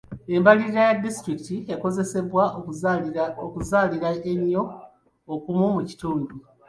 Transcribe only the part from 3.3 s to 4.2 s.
okuzaalira